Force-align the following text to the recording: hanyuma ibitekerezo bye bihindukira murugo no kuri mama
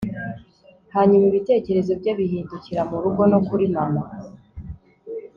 hanyuma 0.95 1.25
ibitekerezo 1.31 1.91
bye 1.99 2.13
bihindukira 2.19 2.81
murugo 2.89 3.21
no 3.31 3.39
kuri 3.47 3.65
mama 3.75 4.03